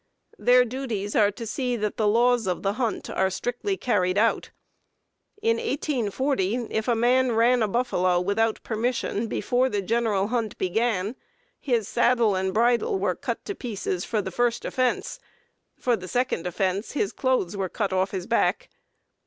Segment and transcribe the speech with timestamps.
[0.39, 4.49] Their duties are to see that the laws of the hunt are strictly carried out.
[5.43, 11.15] In 1840, if a man ran a buffalo without permission before the general hunt began,
[11.59, 15.19] his saddle and bridle were cut to pieces for the first offense;
[15.77, 18.69] for the second offense his clothes were cut off his back.